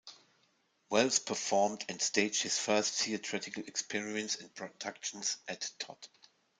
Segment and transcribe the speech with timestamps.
[0.89, 6.07] Welles performed and staged his first theatrical experiments and productions at Todd.